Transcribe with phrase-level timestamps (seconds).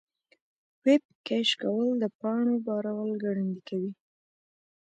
[0.03, 0.03] د
[0.83, 3.91] ویب کیش کول د پاڼو بارول ګړندي کوي.